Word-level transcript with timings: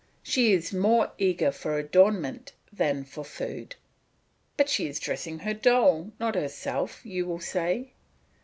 She 0.23 0.51
is 0.51 0.73
more 0.73 1.11
eager 1.19 1.51
for 1.51 1.77
adornment 1.77 2.53
than 2.73 3.03
for 3.05 3.23
food. 3.23 3.75
"But 4.57 4.67
she 4.67 4.87
is 4.87 4.99
dressing 4.99 5.37
her 5.37 5.53
doll, 5.53 6.11
not 6.19 6.33
herself," 6.33 7.05
you 7.05 7.27
will 7.27 7.39
say. 7.39 7.91